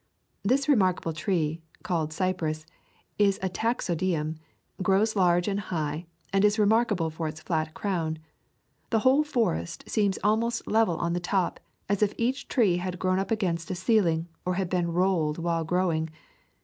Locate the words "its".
7.27-7.39